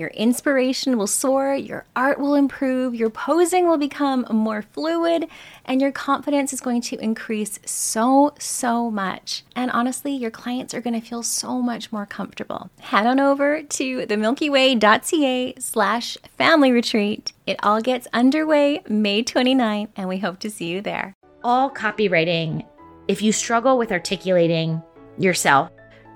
[0.00, 5.28] Your inspiration will soar, your art will improve, your posing will become more fluid,
[5.66, 9.44] and your confidence is going to increase so, so much.
[9.54, 12.70] And honestly, your clients are going to feel so much more comfortable.
[12.80, 17.34] Head on over to themilkyway.ca slash family retreat.
[17.46, 21.14] It all gets underway May 29th, and we hope to see you there.
[21.44, 22.64] All copywriting,
[23.06, 24.82] if you struggle with articulating
[25.18, 25.70] yourself,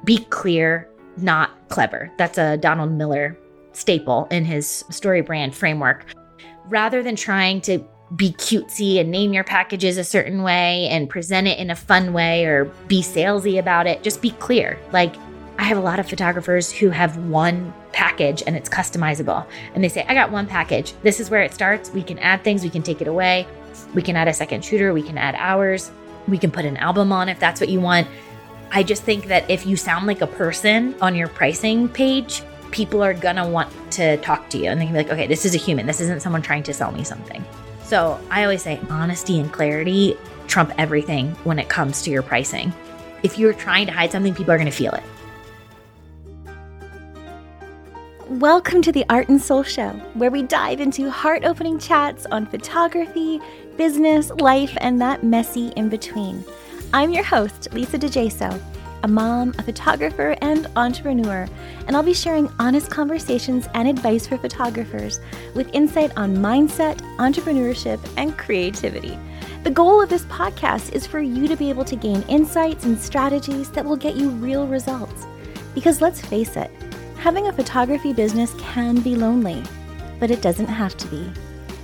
[0.05, 2.11] be clear, not clever.
[2.17, 3.39] That's a Donald Miller
[3.77, 6.07] staple in his story brand framework.
[6.69, 7.85] Rather than trying to
[8.17, 12.13] be cutesy and name your packages a certain way and present it in a fun
[12.13, 14.79] way or be salesy about it, just be clear.
[14.93, 15.15] Like,
[15.59, 19.47] I have a lot of photographers who have one package and it's customizable.
[19.75, 20.95] And they say, I got one package.
[21.03, 21.91] This is where it starts.
[21.91, 23.47] We can add things, we can take it away.
[23.95, 25.91] We can add a second shooter, we can add hours,
[26.29, 28.09] we can put an album on if that's what you want.
[28.71, 32.43] I just think that if you sound like a person on your pricing page,
[32.75, 35.45] people are gonna want to talk to you and they can be like, okay, this
[35.45, 35.87] is a human.
[35.87, 37.45] This isn't someone trying to sell me something.
[37.85, 40.19] So I always say honesty and clarity
[40.49, 42.73] trump everything when it comes to your pricing.
[43.23, 45.05] If you're trying to hide something, people are gonna feel it.
[48.29, 52.45] Welcome to the Art and Soul Show, where we dive into heart opening chats on
[52.45, 53.41] photography,
[53.77, 56.45] business, life, and that messy in between.
[56.93, 58.61] I'm your host, Lisa DiGeso
[59.05, 61.47] a mom, a photographer, and entrepreneur,
[61.87, 65.21] and I'll be sharing honest conversations and advice for photographers
[65.55, 69.19] with insight on mindset, entrepreneurship, and creativity.
[69.63, 72.99] The goal of this podcast is for you to be able to gain insights and
[72.99, 75.27] strategies that will get you real results.
[75.75, 76.71] Because let's face it,
[77.19, 79.63] having a photography business can be lonely,
[80.19, 81.31] but it doesn't have to be.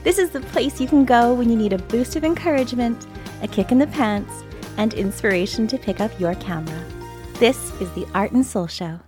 [0.04, 3.06] This is the place you can go when you need a boost of encouragement,
[3.42, 4.42] a kick in the pants,
[4.78, 6.99] and inspiration to pick up your camera.
[7.40, 9.00] This is the Art and Soul Show.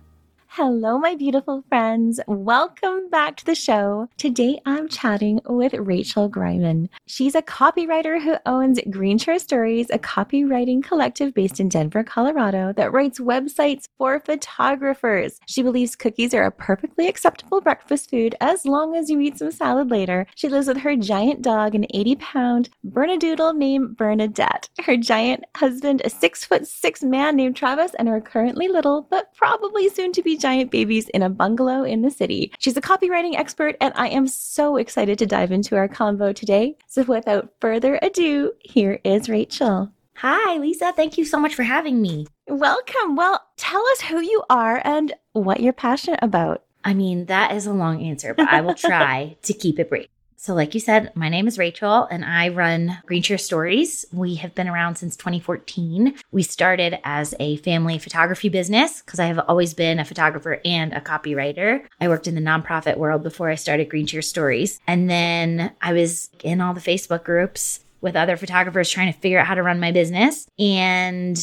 [0.55, 2.19] Hello, my beautiful friends.
[2.27, 4.07] Welcome back to the show.
[4.17, 6.89] Today I'm chatting with Rachel Greiman.
[7.07, 12.71] She's a copywriter who owns Green Chair Stories, a copywriting collective based in Denver, Colorado
[12.73, 15.39] that writes websites for photographers.
[15.47, 19.49] She believes cookies are a perfectly acceptable breakfast food as long as you eat some
[19.49, 20.27] salad later.
[20.35, 26.03] She lives with her giant dog, an 80 pound Bernedoodle named Bernadette, her giant husband,
[26.05, 30.21] a six foot six man named Travis, and her currently little but probably soon to
[30.21, 32.51] be giant babies in a bungalow in the city.
[32.59, 36.75] She's a copywriting expert, and I am so excited to dive into our convo today.
[36.87, 39.89] So, without further ado, here is Rachel.
[40.17, 40.91] Hi, Lisa.
[40.91, 42.27] Thank you so much for having me.
[42.47, 43.15] Welcome.
[43.15, 46.63] Well, tell us who you are and what you're passionate about.
[46.83, 50.07] I mean, that is a long answer, but I will try to keep it brief.
[50.43, 54.05] So, like you said, my name is Rachel and I run Green Chair Stories.
[54.11, 56.15] We have been around since 2014.
[56.33, 60.91] We started as a family photography business because I have always been a photographer and
[60.91, 61.85] a copywriter.
[62.01, 64.81] I worked in the nonprofit world before I started Green Chair Stories.
[64.85, 69.39] And then I was in all the Facebook groups with other photographers trying to figure
[69.39, 70.49] out how to run my business.
[70.59, 71.37] And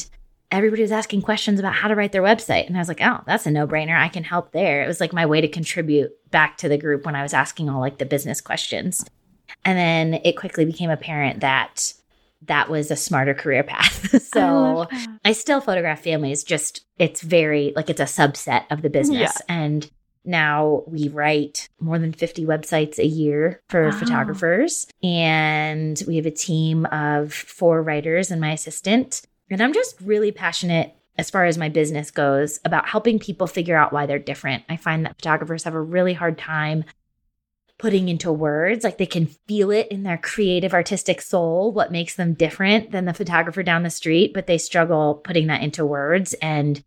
[0.50, 2.67] everybody was asking questions about how to write their website.
[2.67, 3.99] And I was like, oh, that's a no brainer.
[3.99, 4.82] I can help there.
[4.82, 7.69] It was like my way to contribute back to the group when I was asking
[7.69, 9.05] all like the business questions.
[9.64, 11.93] And then it quickly became apparent that
[12.43, 14.23] that was a smarter career path.
[14.35, 18.91] so I, I, still photograph families, just it's very like it's a subset of the
[18.91, 19.32] business.
[19.37, 19.55] Yeah.
[19.55, 19.91] And
[20.25, 23.91] now we write more than 50 websites a year for wow.
[23.91, 24.87] photographers.
[25.02, 29.23] And we have a team of four writers and my assistant.
[29.50, 33.76] And I'm just really passionate as far as my business goes about helping people figure
[33.76, 34.64] out why they're different.
[34.69, 36.85] I find that photographers have a really hard time
[37.79, 38.85] putting into words.
[38.85, 43.06] Like they can feel it in their creative artistic soul, what makes them different than
[43.06, 46.85] the photographer down the street, but they struggle putting that into words and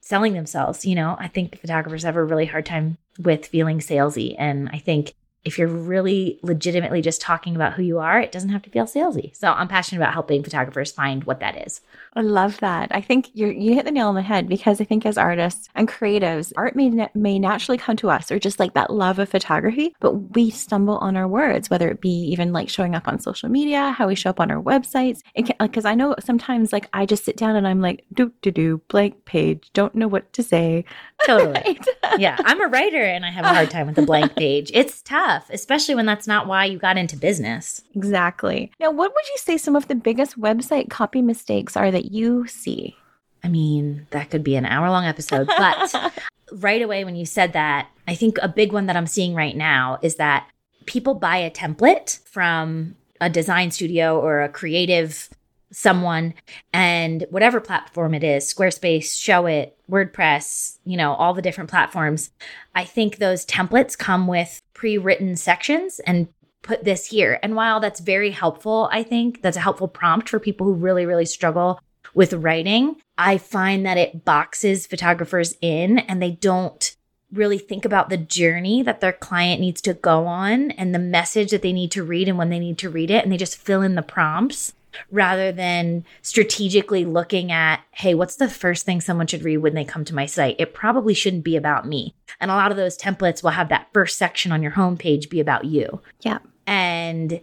[0.00, 0.84] selling themselves.
[0.84, 4.34] You know, I think photographers have a really hard time with feeling salesy.
[4.38, 5.14] And I think
[5.44, 8.84] if you're really legitimately just talking about who you are, it doesn't have to feel
[8.84, 9.34] salesy.
[9.34, 11.80] So I'm passionate about helping photographers find what that is.
[12.14, 12.88] I love that.
[12.94, 15.68] I think you you hit the nail on the head because I think as artists
[15.74, 19.28] and creatives, art may may naturally come to us or just like that love of
[19.28, 23.20] photography, but we stumble on our words, whether it be even like showing up on
[23.20, 25.20] social media, how we show up on our websites.
[25.60, 28.78] Because I know sometimes like I just sit down and I'm like do do do
[28.88, 30.84] blank page, don't know what to say.
[31.26, 31.52] Totally.
[31.52, 31.86] Right?
[32.18, 34.70] yeah, I'm a writer and I have a hard time with a blank page.
[34.74, 37.82] It's tough, especially when that's not why you got into business.
[37.94, 38.70] Exactly.
[38.80, 42.46] Now, what would you say some of the biggest website copy mistakes are that you
[42.46, 42.96] see?
[43.42, 46.12] I mean, that could be an hour long episode, but
[46.52, 49.56] right away when you said that, I think a big one that I'm seeing right
[49.56, 50.48] now is that
[50.86, 55.28] people buy a template from a design studio or a creative
[55.72, 56.34] someone
[56.72, 62.30] and whatever platform it is squarespace Showit wordpress you know all the different platforms
[62.74, 66.28] i think those templates come with pre-written sections and
[66.62, 67.38] put this here.
[67.42, 71.06] And while that's very helpful i think that's a helpful prompt for people who really
[71.06, 71.80] really struggle
[72.14, 76.96] with writing i find that it boxes photographers in and they don't
[77.32, 81.50] really think about the journey that their client needs to go on and the message
[81.50, 83.22] that they need to read and when they need to read it.
[83.22, 84.72] And they just fill in the prompts
[85.10, 89.84] rather than strategically looking at, hey, what's the first thing someone should read when they
[89.84, 90.56] come to my site?
[90.58, 92.14] It probably shouldn't be about me.
[92.40, 95.40] And a lot of those templates will have that first section on your homepage be
[95.40, 96.00] about you.
[96.20, 96.38] Yeah.
[96.66, 97.40] And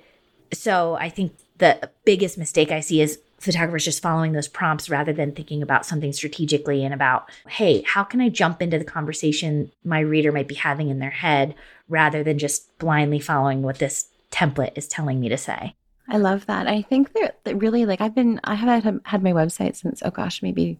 [0.53, 5.13] so I think the biggest mistake I see is photographers just following those prompts rather
[5.13, 9.71] than thinking about something strategically and about, hey, how can I jump into the conversation
[9.83, 11.53] my reader might be having in their head
[11.87, 15.75] rather than just blindly following what this template is telling me to say.
[16.09, 16.67] I love that.
[16.67, 20.01] I think that, that really like I've been I have had, had my website since
[20.05, 20.79] oh gosh maybe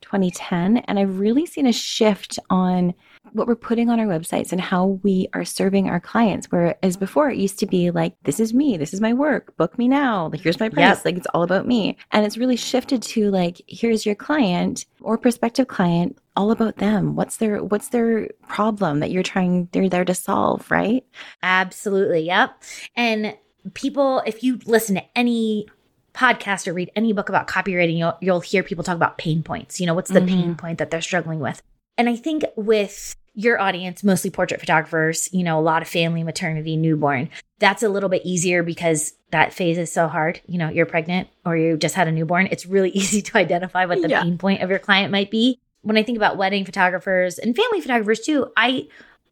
[0.00, 2.94] 2010 and I've really seen a shift on
[3.32, 7.28] what we're putting on our websites and how we are serving our clients whereas before
[7.28, 10.28] it used to be like this is me this is my work book me now
[10.28, 11.04] like here's my price yep.
[11.04, 15.18] like it's all about me and it's really shifted to like here's your client or
[15.18, 20.04] prospective client all about them what's their what's their problem that you're trying they're there
[20.04, 21.04] to solve right
[21.42, 22.62] absolutely yep
[22.96, 23.36] and
[23.74, 25.66] people, if you listen to any
[26.14, 29.80] podcast or read any book about copywriting, you'll, you'll hear people talk about pain points.
[29.80, 30.28] You know, what's the mm-hmm.
[30.28, 31.62] pain point that they're struggling with?
[31.96, 36.24] And I think with your audience, mostly portrait photographers, you know, a lot of family,
[36.24, 37.28] maternity, newborn,
[37.60, 40.40] that's a little bit easier because that phase is so hard.
[40.46, 42.48] You know, you're pregnant or you just had a newborn.
[42.50, 44.22] It's really easy to identify what the yeah.
[44.22, 45.60] pain point of your client might be.
[45.82, 48.88] When I think about wedding photographers and family photographers too, I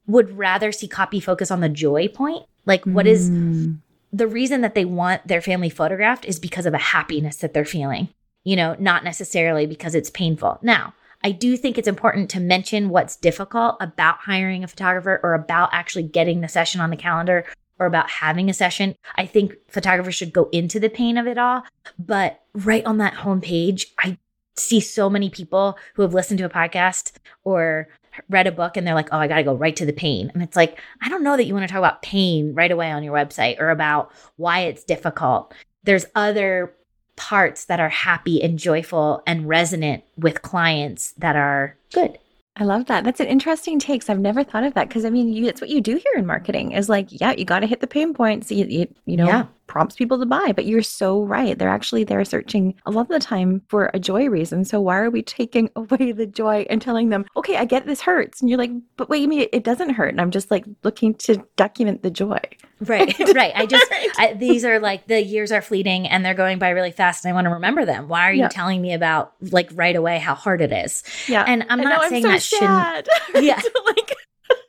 [0.07, 2.47] would rather see copy focus on the joy point.
[2.65, 3.79] Like, what is mm
[4.17, 7.67] the reason that they want their family photographed is because of a happiness that they're
[7.67, 8.09] feeling,
[8.45, 10.59] you know, not necessarily because it's painful.
[10.63, 15.35] Now, I do think it's important to mention what's difficult about hiring a photographer or
[15.35, 17.45] about actually getting the session on the calendar
[17.79, 18.95] or about having a session.
[19.17, 21.65] I think photographers should go into the pain of it all.
[21.99, 24.17] But right on that homepage, I
[24.57, 27.13] see so many people who have listened to a podcast
[27.45, 27.89] or
[28.29, 30.31] read a book and they're like, oh, I got to go right to the pain.
[30.35, 32.91] And it's like, I don't know that you want to talk about pain right away
[32.91, 35.55] on your website or about why it's difficult.
[35.85, 36.75] There's other
[37.17, 42.19] parts that are happy and joyful and resonant with clients that are good.
[42.59, 43.05] I love that.
[43.05, 44.03] That's an interesting take.
[44.03, 46.13] So I've never thought of that because I mean, you, it's what you do here
[46.17, 48.51] in marketing is like, yeah, you got to hit the pain points.
[48.51, 49.47] You, you, you know, yeah.
[49.67, 50.53] Prompts people to buy.
[50.55, 51.59] But you're so right.
[51.59, 54.65] They're actually they're searching a lot of the time for a joy reason.
[54.65, 58.01] So why are we taking away the joy and telling them, okay, I get this
[58.01, 60.11] hurts, and you're like, but wait, you mean it doesn't hurt?
[60.11, 62.41] And I'm just like looking to document the joy.
[62.81, 63.53] Right, right.
[63.55, 63.87] I just
[64.19, 67.33] I, these are like the years are fleeting and they're going by really fast, and
[67.33, 68.09] I want to remember them.
[68.09, 68.49] Why are you yeah.
[68.49, 71.03] telling me about like right away how hard it is?
[71.27, 73.09] Yeah, and I'm not saying so that shouldn't.
[73.45, 74.16] Yeah, like.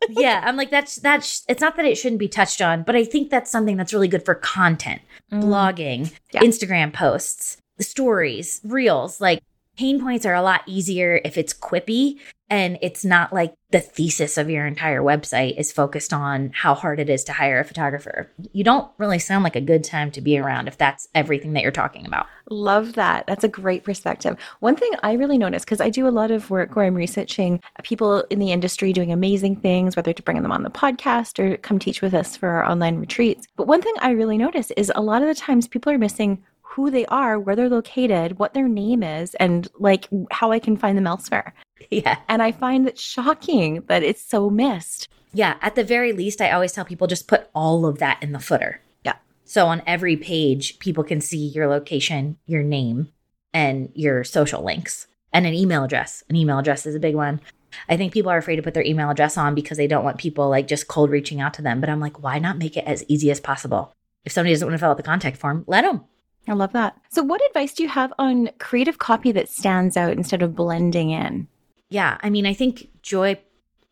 [0.10, 3.04] Yeah, I'm like that's that's it's not that it shouldn't be touched on, but I
[3.04, 5.44] think that's something that's really good for content, mm.
[5.44, 6.42] blogging, yeah.
[6.42, 9.22] Instagram posts, stories, reels.
[9.22, 9.42] Like
[9.78, 14.38] pain points are a lot easier if it's quippy and it's not like the thesis
[14.38, 18.32] of your entire website is focused on how hard it is to hire a photographer.
[18.54, 21.64] You don't really sound like a good time to be around if that's everything that
[21.64, 22.28] you're talking about.
[22.50, 23.28] Love that.
[23.28, 24.38] That's a great perspective.
[24.62, 27.62] One thing I really notice because I do a lot of work where I'm researching
[27.84, 31.58] people in the industry doing amazing things, whether to bring them on the podcast or
[31.58, 33.48] come teach with us for our online retreats.
[33.58, 36.42] But one thing I really notice is a lot of the times people are missing
[36.62, 40.78] who they are, where they're located, what their name is, and like how I can
[40.78, 41.54] find them elsewhere.
[41.90, 42.18] Yeah.
[42.28, 45.08] And I find it shocking that it's so missed.
[45.34, 48.32] Yeah, at the very least, I always tell people just put all of that in
[48.32, 48.82] the footer.
[49.04, 49.16] Yeah.
[49.46, 53.10] So on every page, people can see your location, your name,
[53.54, 56.24] and your social links, and an email address.
[56.30, 57.42] An email address is a big one.
[57.90, 60.18] I think people are afraid to put their email address on because they don't want
[60.18, 61.80] people like just cold reaching out to them.
[61.80, 63.94] But I'm like, why not make it as easy as possible?
[64.26, 66.04] If somebody doesn't want to fill out the contact form, let them.
[66.48, 66.98] I love that.
[67.10, 71.10] So, what advice do you have on creative copy that stands out instead of blending
[71.12, 71.48] in?
[71.90, 72.18] Yeah.
[72.22, 73.40] I mean, I think joy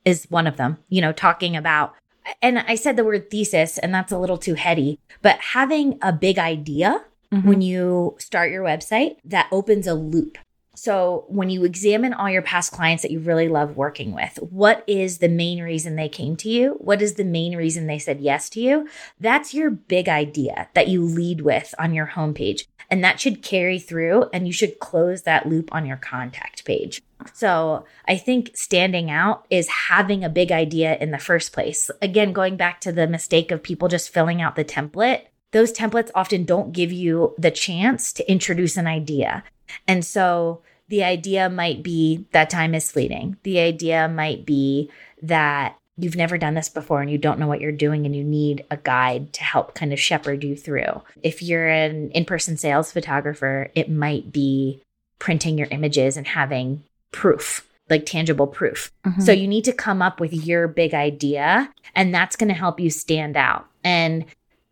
[0.04, 1.94] is one of them, you know, talking about,
[2.42, 6.12] and I said the word thesis, and that's a little too heady, but having a
[6.14, 7.46] big idea Mhm.
[7.46, 10.38] when you start your website that opens a loop.
[10.76, 14.84] So, when you examine all your past clients that you really love working with, what
[14.88, 16.76] is the main reason they came to you?
[16.80, 18.88] What is the main reason they said yes to you?
[19.20, 22.68] That's your big idea that you lead with on your homepage.
[22.90, 27.02] And that should carry through, and you should close that loop on your contact page.
[27.34, 31.90] So, I think standing out is having a big idea in the first place.
[32.02, 36.12] Again, going back to the mistake of people just filling out the template, those templates
[36.16, 39.44] often don't give you the chance to introduce an idea.
[39.88, 43.38] And so the idea might be that time is fleeting.
[43.44, 44.90] The idea might be
[45.22, 48.24] that you've never done this before and you don't know what you're doing and you
[48.24, 51.02] need a guide to help kind of shepherd you through.
[51.24, 54.82] If you're an in person sales photographer, it might be
[55.20, 58.92] printing your images and having proof, like tangible proof.
[59.06, 59.22] Mhm.
[59.22, 62.80] So you need to come up with your big idea, and that's going to help
[62.80, 63.66] you stand out.
[63.84, 64.26] And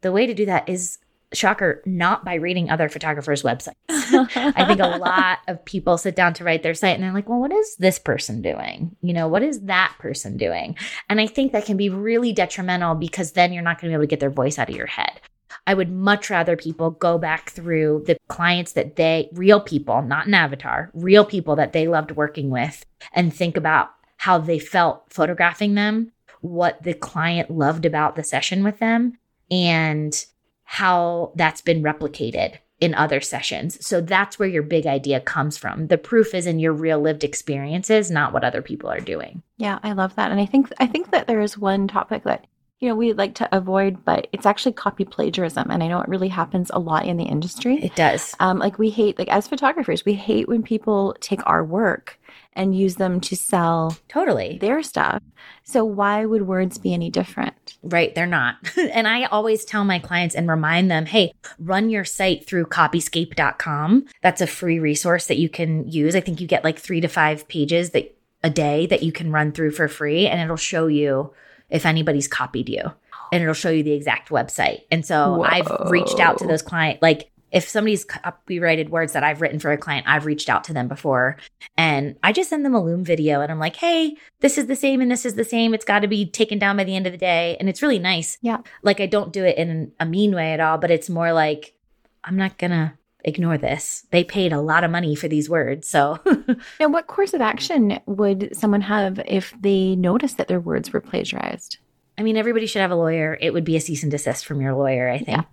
[0.04, 1.00] the way to do that is,
[1.34, 3.74] shocker, not by reading other photographers' websites.
[3.90, 7.28] I think a lot of people sit down to write their site and they're like,
[7.28, 8.96] well, what is this person doing?
[9.02, 10.76] You know, what is that person doing?
[11.10, 13.96] And I think that can be really detrimental because then you're not going to be
[13.96, 15.20] able to get their voice out of your head.
[15.66, 20.28] I would much rather people go back through the clients that they, real people, not
[20.28, 25.06] an avatar, real people that they loved working with and think about how they felt
[25.10, 29.18] photographing them, what the client loved about the session with them,
[29.52, 30.26] and
[30.64, 33.86] how that's been replicated in other sessions.
[33.86, 35.88] So that's where your big idea comes from.
[35.88, 39.42] The proof is in your real lived experiences, not what other people are doing.
[39.58, 40.32] Yeah, I love that.
[40.32, 42.46] And I think I think that there is one topic that
[42.80, 46.10] you know we like to avoid, but it's actually copy plagiarism, and I know it
[46.10, 47.84] really happens a lot in the industry.
[47.84, 48.36] It does.
[48.40, 52.20] Um, like we hate, like as photographers, we hate when people take our work
[52.56, 54.58] and use them to sell Totally.
[54.60, 55.22] their stuff.
[55.64, 57.78] So why would words be any different?
[57.82, 58.56] Right, they're not.
[58.78, 64.06] and I always tell my clients and remind them, hey, run your site through copyscape.com.
[64.22, 66.16] That's a free resource that you can use.
[66.16, 69.32] I think you get like 3 to 5 pages that a day that you can
[69.32, 71.34] run through for free and it'll show you
[71.70, 72.84] if anybody's copied you.
[73.32, 74.82] And it'll show you the exact website.
[74.92, 79.40] And so I've reached out to those client like if somebody's copyrighted words that I've
[79.40, 81.38] written for a client, I've reached out to them before
[81.78, 84.76] and I just send them a Loom video and I'm like, hey, this is the
[84.76, 85.74] same and this is the same.
[85.74, 87.56] It's got to be taken down by the end of the day.
[87.60, 88.40] And it's really nice.
[88.42, 88.58] Yeah.
[88.82, 91.76] Like I don't do it in a mean way at all, but it's more like,
[92.24, 92.94] I'm not going to
[93.24, 94.06] ignore this.
[94.12, 95.88] They paid a lot of money for these words.
[95.88, 96.20] So
[96.80, 101.02] Now, what course of action would someone have if they noticed that their words were
[101.02, 101.78] plagiarized?
[102.18, 103.38] I mean, everybody should have a lawyer.
[103.42, 105.40] It would be a cease and desist from your lawyer, I think.
[105.40, 105.44] Yeah.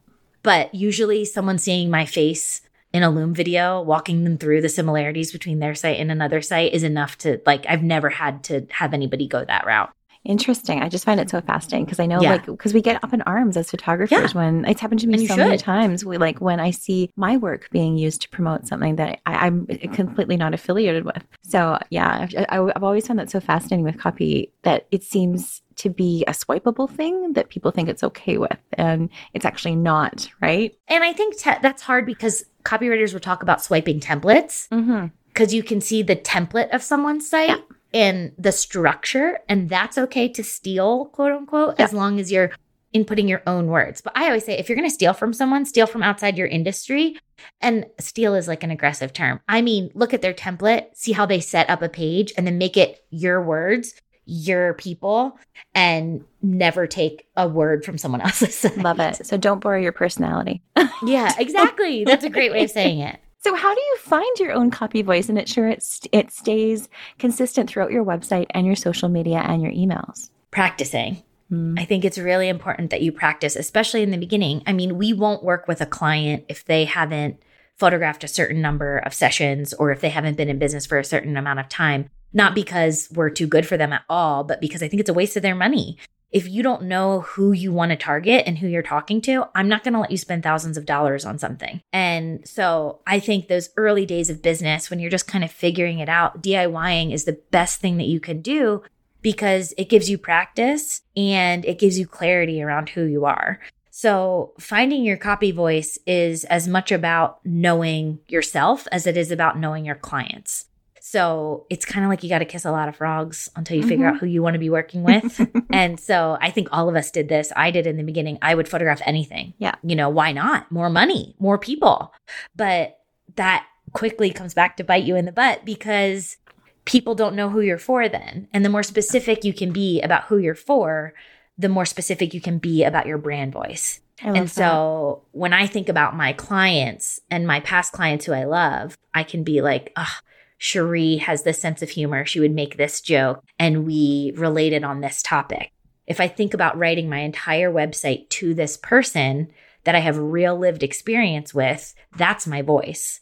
[0.43, 2.63] But usually, someone seeing my face
[2.93, 6.73] in a Loom video, walking them through the similarities between their site and another site
[6.73, 9.93] is enough to, like, I've never had to have anybody go that route.
[10.25, 10.83] Interesting.
[10.83, 12.33] I just find it so fascinating because I know, Yeah.
[12.33, 15.29] like, because we get up in arms as photographers when it's happened to me And
[15.29, 16.05] so many times.
[16.05, 19.67] We like when I see my work being used to promote something that I, I'm
[19.95, 21.23] completely not affiliated with.
[21.43, 25.63] So, yeah, I've, I- I've always found that so fascinating with copy that it seems
[25.77, 30.29] to be a swipeable thing that people think it's okay with, and it's actually not,
[30.43, 30.77] right?
[30.89, 35.07] And I think te- that's hard because copywriters will talk about swiping templates Mm-hmm.
[35.29, 37.57] because you can see the template of someone's site Yeah.
[37.93, 41.85] And the structure, and that's okay to steal, quote unquote, Yeah.
[41.87, 42.51] as long as you're
[42.95, 44.01] inputting your own words.
[44.01, 46.49] But I always say if you're going to steal from someone, steal from outside your
[46.49, 47.17] industry.
[47.61, 49.41] And steal is like an aggressive term.
[49.49, 52.59] I mean, look at their template, see how they set up a page, and then
[52.59, 53.95] make it your words,
[54.27, 55.39] your people,
[55.75, 58.77] and never take a word from someone else's.
[58.77, 59.25] Love it.
[59.25, 60.61] So don't borrow your personality.
[61.07, 62.05] Yeah, exactly.
[62.05, 63.19] That's a great way of saying it.
[63.43, 66.91] So, how do you find your own copy voice and ensure it, st- it stays
[67.19, 70.29] consistent throughout your website and your social media and your emails?
[70.51, 71.23] Practicing.
[71.49, 71.75] Hmm.
[71.79, 74.63] I think it's really important that you practice, especially in the beginning.
[74.67, 77.43] I mean, we won't work with a client if they haven't
[77.79, 81.05] photographed a certain number of sessions or if they haven't been in business for a
[81.05, 82.11] certain amount of time.
[82.35, 85.15] Not because we're too good for them at all, but because I think it's a
[85.15, 85.97] waste of their money.
[86.33, 89.69] If you don't know who you want to target and who you're talking to, I'm
[89.69, 91.81] not going to let you spend thousands of dollars on something.
[91.93, 95.99] And so I think those early days of business, when you're just kind of figuring
[95.99, 98.83] it out, DIYing is the best thing that you can do
[99.23, 103.61] because it gives you practice and it gives you clarity around who you are.
[103.91, 109.59] So, finding your copy voice is as much about knowing yourself as it is about
[109.59, 110.67] knowing your clients.
[111.11, 113.83] So, it's kind of like you got to kiss a lot of frogs until you
[113.83, 114.15] figure Mhm.
[114.15, 115.41] out who you want to be working with.
[115.73, 117.53] and so, I think all of us did this.
[117.57, 118.39] I did in the beginning.
[118.43, 119.55] I would photograph anything.
[119.59, 119.75] Yeah.
[119.83, 120.71] You know, why not?
[120.71, 122.13] More money, more people.
[122.55, 122.99] But
[123.35, 126.37] that quickly comes back to bite you in the butt because
[126.85, 128.47] people don't know who you're for then.
[128.53, 131.13] And the more specific you can be about who you're for,
[131.59, 134.01] the more specific you can be about your brand voice.
[134.23, 134.51] And that.
[134.51, 139.25] so when I think about my clients and my past clients who I love, I
[139.25, 140.21] can be like, ah,
[140.61, 142.27] Cherie has this sense of humor.
[142.27, 145.73] She would make this joke and we related on this topic.
[146.07, 149.51] If I think about writing my entire website to this person
[149.85, 153.21] that I have real lived experience with, that's my voice.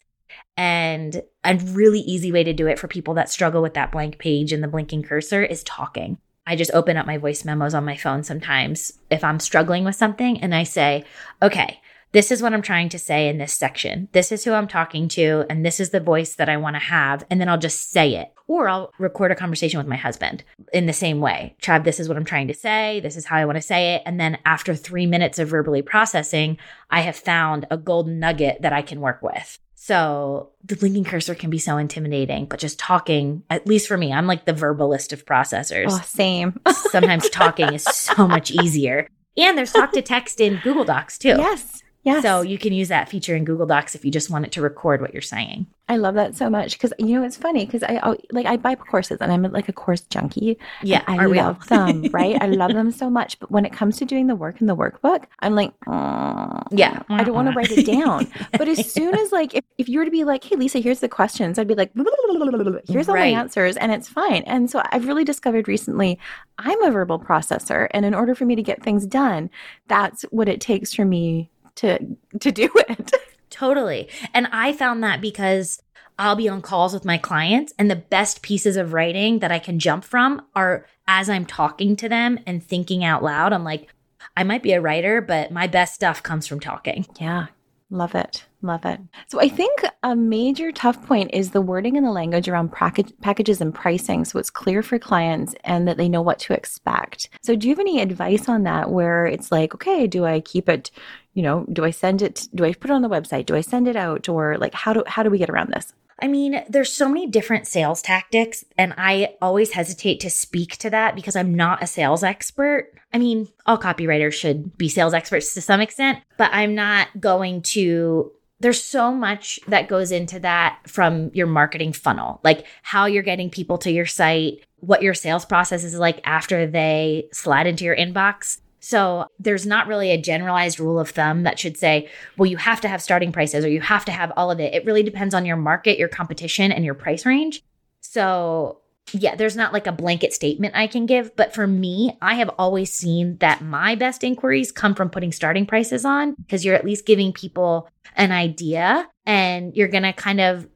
[0.57, 4.18] And a really easy way to do it for people that struggle with that blank
[4.18, 6.18] page and the blinking cursor is talking.
[6.45, 9.95] I just open up my voice memos on my phone sometimes if I'm struggling with
[9.95, 11.04] something and I say,
[11.40, 11.78] okay,
[12.12, 14.09] this is what I'm trying to say in this section.
[14.12, 16.81] This is who I'm talking to, and this is the voice that I want to
[16.81, 17.25] have.
[17.31, 18.33] And then I'll just say it.
[18.47, 21.55] Or I'll record a conversation with my husband in the same way.
[21.61, 23.00] Trav, this is what I'm trying to say.
[23.00, 24.03] This is how I want to say it.
[24.07, 26.57] And then after three minutes of verbally processing,
[26.91, 29.59] I have found a golden nugget that I can work with.
[29.75, 34.12] So the blinking cursor can be so intimidating, but just talking, at least for me,
[34.12, 35.87] I'm like the verbalist of processors.
[35.88, 36.59] oh, same.
[36.91, 39.09] Sometimes talking is so much easier.
[39.37, 41.29] And there's talk to text in Google Docs too.
[41.29, 41.83] yes.
[42.09, 42.23] Yes.
[42.23, 44.62] So you can use that feature in Google Docs if you just want it to
[44.62, 45.67] record what you're saying.
[45.91, 48.75] I love that so much because you know it's funny because I like I buy
[48.75, 50.59] courses and I'm like a course junkie.
[50.83, 52.37] Yeah, I are we love them, right?
[52.41, 53.38] I love them so much.
[53.41, 57.03] But when it comes to doing the work in the workbook, I'm like, "Oh, Yeah.
[57.09, 58.05] I don't want to write it uh-huh.
[58.05, 58.33] down.
[58.53, 61.00] But as soon as like if, if you were to be like, hey Lisa, here's
[61.00, 61.91] the questions, I'd be like,
[62.88, 63.33] here's all Right.
[63.33, 64.43] my answers, and it's fine.
[64.47, 66.19] And so I've really discovered recently
[66.59, 69.49] I'm a verbal processor, and in order for me to get things done,
[69.87, 73.12] that's what it takes for me to to do it.
[73.50, 74.08] Totally.
[74.34, 75.82] And I found that because
[76.19, 79.58] I'll be on calls with my clients, and the best pieces of writing that I
[79.58, 83.52] can jump from are as I'm talking to them and thinking out loud.
[83.52, 83.88] I'm like,
[84.36, 87.06] I might be a writer, but my best stuff comes from talking.
[87.21, 87.47] Yeah,
[87.91, 88.45] love it.
[88.60, 89.00] Love it.
[89.28, 93.12] So I think a major tough point is the wording and the language around package,
[93.21, 97.28] packages and pricing so it's clear for clients and that they know what to expect.
[97.43, 100.69] So do you have any advice on that where it's like, okay, do I keep
[100.69, 100.91] it,
[101.39, 103.47] you know, do I send it do I put it on the website?
[103.47, 105.93] Do I send it out or like how do how do we get around this?
[106.21, 110.91] I mean, there's so many different sales tactics, and I always hesitate to speak to
[110.91, 112.91] that because I'm not a sales expert.
[113.13, 117.63] I mean, all copywriters should be sales experts to some extent, but I'm not going
[117.75, 118.33] to.
[118.59, 123.49] There's so much that goes into that from your marketing funnel, like how you're getting
[123.49, 127.95] people to your site, what your sales process is like after they slide into your
[127.97, 128.59] inbox.
[128.80, 132.80] So there's not really a generalized rule of thumb that should say, well, you have
[132.82, 134.75] to have starting prices or you have to have all of it.
[134.75, 137.62] It really depends on your market, your competition, and your price range.
[138.00, 138.80] So,
[139.12, 141.34] yeah, there's not like a blanket statement I can give.
[141.34, 145.67] But for me, I have always seen that my best inquiries come from putting starting
[145.67, 150.41] prices on because you're at least giving people an idea and you're going to kind
[150.41, 150.69] of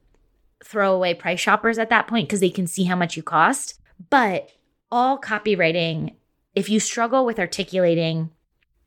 [0.63, 3.79] throw away price shoppers at that point because they can see how much you cost.
[4.09, 4.49] But
[4.91, 6.15] all copywriting,
[6.55, 8.29] if you struggle with articulating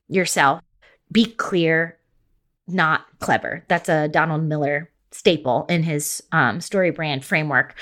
[0.09, 0.61] yourself,
[1.11, 1.99] be clear,
[2.67, 3.65] not clever.
[3.69, 7.75] That's a Donald Miller staple in his um, story brand framework.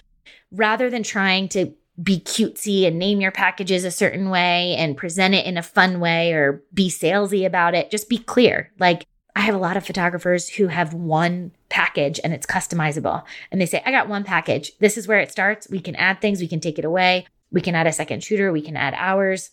[0.52, 5.34] Rather than trying to be cutesy and name your packages a certain way and present
[5.34, 8.72] it in a fun way or be salesy about it, just be clear.
[8.78, 13.24] Like, I have a lot of photographers who have one package and it's customizable.
[13.50, 14.72] And they say, I got one package.
[14.78, 15.68] This is where it starts.
[15.68, 17.26] We can add things, we can take it away.
[17.50, 19.50] We can add a second shooter, we can add hours.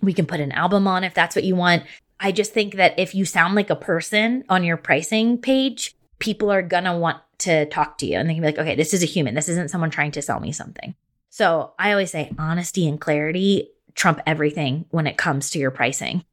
[0.00, 1.84] We can put an album on if that's what you want.
[2.20, 6.50] I just think that if you sound like a person on your pricing page, people
[6.50, 9.02] are gonna want to talk to you and they can be like, okay, this is
[9.02, 9.34] a human.
[9.34, 10.94] This isn't someone trying to sell me something.
[11.30, 16.24] So I always say honesty and clarity trump everything when it comes to your pricing.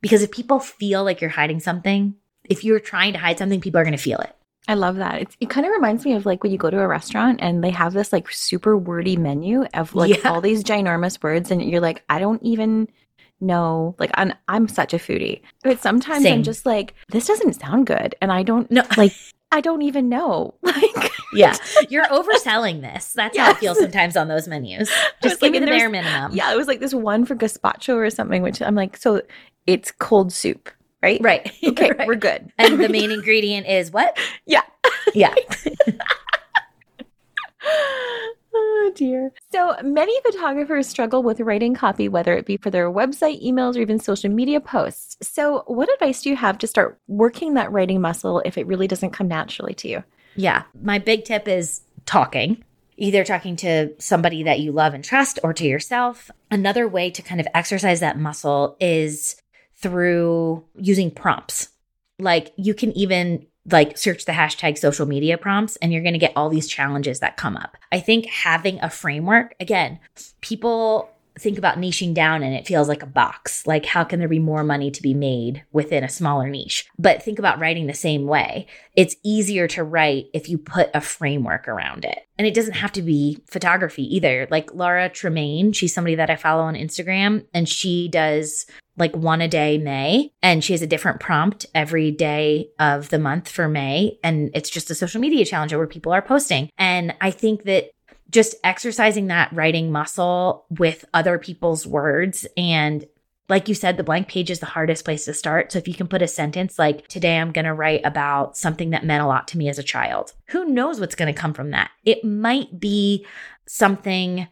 [0.00, 3.80] Because if people feel like you're hiding something, if you're trying to hide something, people
[3.80, 4.34] are gonna feel it.
[4.68, 5.22] I love that.
[5.22, 7.64] It's, it kind of reminds me of like when you go to a restaurant and
[7.64, 10.30] they have this like super wordy menu of like Yeah.
[10.30, 12.88] all these ginormous words, and you're like, I don't even
[13.40, 13.94] know.
[13.98, 16.34] Like, I'm I'm such a foodie, but sometimes Same.
[16.38, 18.84] I'm just like, this doesn't sound good, and I don't know.
[18.96, 19.12] like.
[19.52, 20.54] I don't even know.
[20.62, 21.56] Like, Yeah.
[21.88, 23.12] You're overselling this.
[23.14, 24.88] That's how I feel sometimes on those menus.
[25.24, 26.30] Just like, give me and the bare minimum.
[26.36, 29.22] yeah, it was like this one for gazpacho or something, which I'm like, so
[29.66, 30.70] it's cold soup,
[31.02, 31.20] right?
[31.22, 31.52] Right.
[31.64, 32.06] Okay, Right.
[32.06, 32.52] we're good.
[32.58, 34.18] and the main ingredient is what?
[34.46, 34.62] Yeah.
[35.14, 35.34] Yeah.
[38.52, 39.30] Oh dear.
[39.52, 43.80] So many photographers struggle with writing copy, whether it be for their website, emails, or
[43.80, 45.16] even social media posts.
[45.26, 48.88] So, what advice do you have to start working that writing muscle if it really
[48.88, 50.04] doesn't come naturally to you?
[50.34, 50.64] Yeah.
[50.82, 52.64] My big tip is talking,
[52.96, 56.30] either talking to somebody that you love and trust or to yourself.
[56.50, 59.36] Another way to kind of exercise that muscle is
[59.80, 61.68] through using prompts.
[62.18, 66.18] Like you can even like search the hashtag social media prompts and you're going to
[66.18, 67.76] get all these challenges that come up.
[67.92, 69.98] I think having a framework, again,
[70.40, 73.66] people think about niching down and it feels like a box.
[73.66, 76.86] Like, how can there be more money to be made within a smaller niche?
[76.98, 78.66] But think about writing the same way.
[78.94, 82.26] It's easier to write if you put a framework around it.
[82.38, 84.48] And it doesn't have to be photography either.
[84.50, 88.66] Like Laura Tremaine, she's somebody that I follow on Instagram and she does
[89.00, 93.18] like one a day May and she has a different prompt every day of the
[93.18, 96.70] month for May and it's just a social media challenge where people are posting.
[96.78, 97.90] And I think that
[98.30, 103.04] just exercising that writing muscle with other people's words and
[103.48, 105.72] like you said, the blank page is the hardest place to start.
[105.72, 108.90] So if you can put a sentence like, today I'm going to write about something
[108.90, 111.52] that meant a lot to me as a child, who knows what's going to come
[111.52, 111.90] from that?
[112.04, 113.26] It might be
[113.66, 114.46] something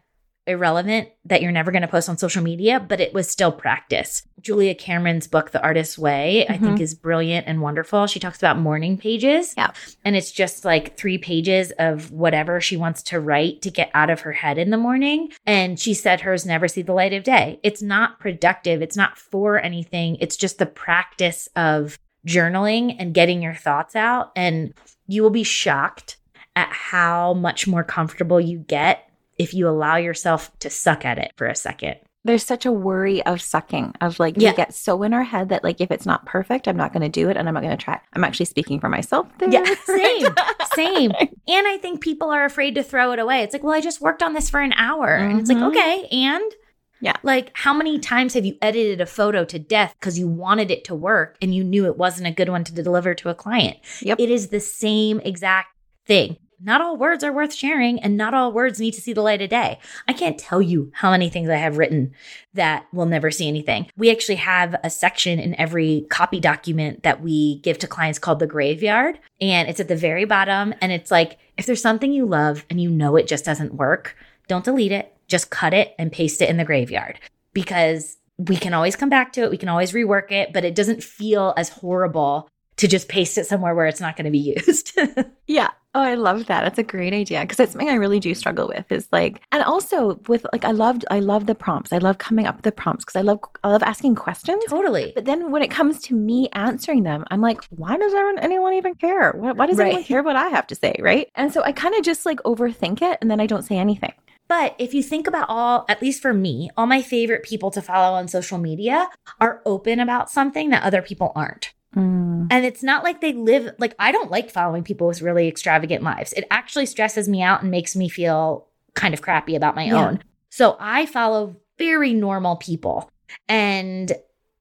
[0.48, 4.22] irrelevant that you're never going to post on social media, but it was still practice.
[4.40, 6.52] Julia Cameron's book, The Artist's Way, mm-hmm.
[6.52, 6.82] I think mm-hmm.
[6.82, 8.06] is brilliant and wonderful.
[8.06, 9.54] She talks about morning pages.
[9.56, 9.72] Yeah.
[10.04, 14.10] And it's just like three pages of whatever she wants to write to get out
[14.10, 15.30] of her head in the morning.
[15.46, 17.60] And she said hers never see the light of day.
[17.62, 20.16] It's not productive, it's not for anything.
[20.20, 24.32] It's just the practice of journaling and getting your thoughts out.
[24.34, 24.74] And
[25.06, 26.16] you will be shocked
[26.56, 29.07] at how much more comfortable you get
[29.38, 31.96] if you allow yourself to suck at it for a second.
[32.24, 34.50] There's such a worry of sucking, of like, yeah.
[34.50, 37.02] we get so in our head that, like, if it's not perfect, I'm not going
[37.02, 38.00] to do it and I'm not going to try.
[38.12, 39.48] I'm actually speaking for myself there.
[39.48, 40.26] Yeah, same,
[40.74, 41.12] same.
[41.48, 43.42] And I think people are afraid to throw it away.
[43.42, 45.08] It's like, well, I just worked on this for an hour.
[45.08, 45.30] Mm-hmm.
[45.30, 45.68] And it's like, mm-hmm.
[45.68, 46.06] okay.
[46.12, 46.52] And
[47.00, 47.16] yeah.
[47.22, 50.84] Like, how many times have you edited a photo to death because you wanted it
[50.84, 53.78] to work and you knew it wasn't a good one to deliver to a client?
[54.02, 54.20] Yep.
[54.20, 55.68] It is the same exact
[56.06, 59.22] thing not all words are worth sharing and not all words need to see the
[59.22, 59.78] light of day.
[60.06, 62.12] I can't tell you how many things I have written
[62.54, 63.90] that will never see anything.
[63.96, 68.40] We actually have a section in every copy document that we give to clients called
[68.40, 69.18] the graveyard.
[69.40, 70.74] And it's at the very bottom.
[70.80, 74.16] And it's like, if there's something you love and you know it just doesn't work,
[74.48, 75.14] don't delete it.
[75.28, 77.20] Just cut it and paste it in the graveyard
[77.52, 79.50] because we can always come back to it.
[79.50, 83.46] We can always rework it, but it doesn't feel as horrible to just paste it
[83.46, 84.98] somewhere where it's not going to be used.
[85.46, 85.70] yeah.
[85.94, 86.62] Oh, I love that.
[86.62, 88.90] That's a great idea because it's something I really do struggle with.
[88.92, 91.92] Is like, and also with like, I loved, I love the prompts.
[91.92, 94.62] I love coming up with the prompts because I love, I love asking questions.
[94.68, 95.12] Totally.
[95.14, 98.94] But then when it comes to me answering them, I'm like, why does anyone even
[98.96, 99.32] care?
[99.32, 99.86] Why, why does right.
[99.86, 100.94] anyone care what I have to say?
[101.00, 101.30] Right.
[101.34, 104.12] And so I kind of just like overthink it, and then I don't say anything.
[104.46, 107.82] But if you think about all, at least for me, all my favorite people to
[107.82, 109.08] follow on social media
[109.40, 111.74] are open about something that other people aren't.
[111.96, 112.48] Mm.
[112.50, 116.02] And it's not like they live, like, I don't like following people with really extravagant
[116.02, 116.32] lives.
[116.34, 120.08] It actually stresses me out and makes me feel kind of crappy about my yeah.
[120.08, 120.22] own.
[120.50, 123.10] So I follow very normal people
[123.48, 124.12] and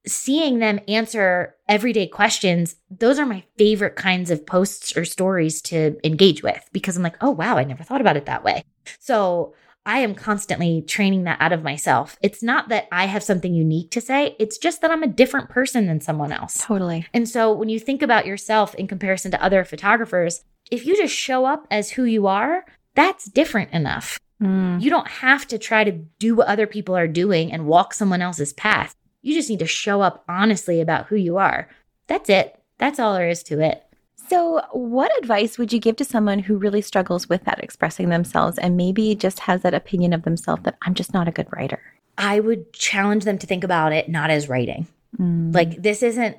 [0.06, 5.96] seeing them answer everyday questions, those are my favorite kinds of posts or stories to
[6.04, 8.62] engage with because I'm like, oh, wow, I never thought about it that way.
[9.00, 9.54] So
[9.88, 12.18] I am constantly training that out of myself.
[12.20, 15.48] It's not that I have something unique to say, it's just that I'm a different
[15.48, 16.58] person than someone else.
[16.60, 17.06] Totally.
[17.14, 21.14] And so when you think about yourself in comparison to other photographers, if you just
[21.14, 24.20] show up as who you are, that's different enough.
[24.42, 24.82] Mm.
[24.82, 28.20] You don't have to try to do what other people are doing and walk someone
[28.20, 28.94] else's path.
[29.22, 31.66] You just need to show up honestly about who you are.
[32.08, 32.60] That's it.
[32.76, 33.82] That's all there is to it.
[34.28, 38.58] So, what advice would you give to someone who really struggles with that expressing themselves
[38.58, 41.80] and maybe just has that opinion of themselves that I'm just not a good writer?
[42.18, 44.86] I would challenge them to think about it not as writing.
[45.18, 45.54] Mm.
[45.54, 46.36] Like, this isn't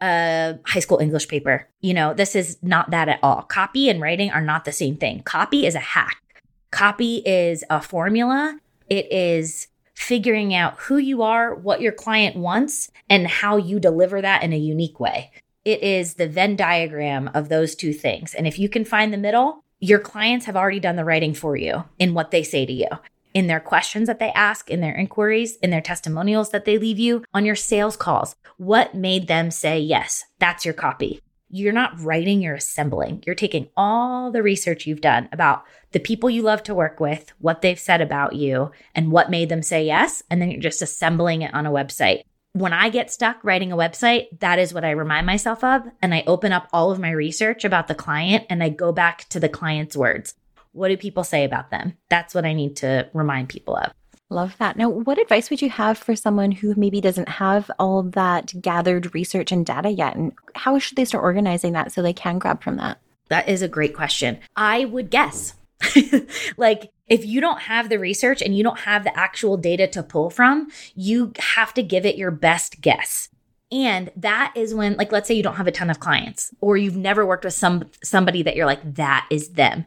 [0.00, 1.68] a high school English paper.
[1.80, 3.42] You know, this is not that at all.
[3.42, 5.22] Copy and writing are not the same thing.
[5.22, 6.22] Copy is a hack,
[6.70, 8.58] copy is a formula.
[8.88, 14.22] It is figuring out who you are, what your client wants, and how you deliver
[14.22, 15.30] that in a unique way.
[15.68, 18.32] It is the Venn diagram of those two things.
[18.32, 21.58] And if you can find the middle, your clients have already done the writing for
[21.58, 22.88] you in what they say to you,
[23.34, 26.98] in their questions that they ask, in their inquiries, in their testimonials that they leave
[26.98, 28.34] you, on your sales calls.
[28.56, 30.24] What made them say yes?
[30.38, 31.20] That's your copy.
[31.50, 33.22] You're not writing, you're assembling.
[33.26, 37.30] You're taking all the research you've done about the people you love to work with,
[37.40, 40.22] what they've said about you, and what made them say yes.
[40.30, 42.22] And then you're just assembling it on a website
[42.52, 45.82] when I get stuck writing a website, that is what I remind myself of.
[46.02, 49.28] And I open up all of my research about the client and I go back
[49.30, 50.34] to the client's words.
[50.72, 51.96] what do people say about them?
[52.08, 53.92] That's what I need to remind people of.
[54.30, 54.76] Love that.
[54.76, 59.14] Now, what advice would you have for someone who maybe doesn't have all that gathered
[59.14, 60.16] research and data yet?
[60.16, 63.00] And how should they start organizing that so they can grab from that?
[63.28, 64.38] That is a great question.
[64.54, 65.54] I would guess.
[66.56, 70.02] like, if you don't have the research and you don't have the actual data to
[70.02, 73.28] pull from, you have to give it your best guess.
[73.70, 76.76] And that is when, like, let's say you don't have a ton of clients or
[76.76, 79.84] you've never worked with some somebody that you're like, that is them.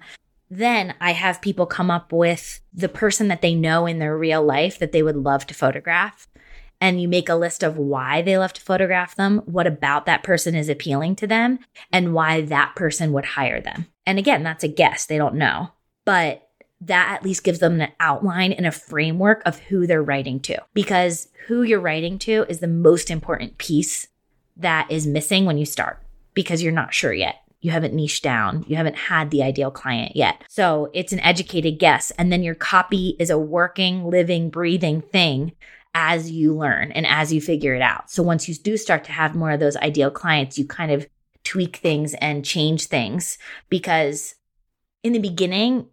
[0.50, 4.44] Then I have people come up with the person that they know in their real
[4.44, 6.28] life that they would love to photograph.
[6.80, 10.24] And you make a list of why they love to photograph them, what about that
[10.24, 11.60] person is appealing to them,
[11.92, 13.88] and why that person would hire them.
[14.06, 15.06] And again, that's a guess.
[15.06, 15.70] They don't know.
[16.12, 16.50] But
[16.82, 20.62] that at least gives them an outline and a framework of who they're writing to.
[20.74, 24.10] Because who you're writing to is the most important piece
[24.58, 27.36] that is missing when you start because you're not sure yet.
[27.62, 28.66] You haven't niched down.
[28.68, 30.44] You haven't had the ideal client yet.
[30.50, 32.12] So it's an educated guess.
[32.18, 35.54] And then your copy is a working, living, breathing thing
[35.96, 38.12] as you learn and as you figure it out.
[38.12, 41.08] So once you do start to have more of those ideal clients, you kind of
[41.46, 43.38] tweak things and change things
[43.70, 44.36] because
[45.04, 45.88] in the beginning,